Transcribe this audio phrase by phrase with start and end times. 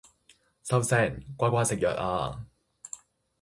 [0.63, 2.43] 收聲，乖乖食藥啊